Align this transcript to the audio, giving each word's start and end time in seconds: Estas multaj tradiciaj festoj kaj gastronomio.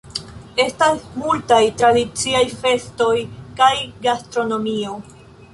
Estas 0.61 1.03
multaj 1.23 1.59
tradiciaj 1.83 2.43
festoj 2.63 3.13
kaj 3.61 3.71
gastronomio. 4.09 4.99